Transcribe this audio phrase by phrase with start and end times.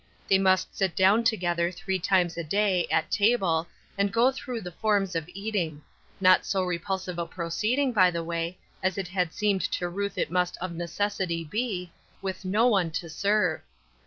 [0.27, 3.67] They must sit down together three times a day, at table,
[3.99, 5.83] and go through the forms of eating—
[6.19, 10.17] not so repul sive a proceeding, by the way, as it had seemed to Ruth
[10.17, 13.61] it must of necessity be, with no one to serve.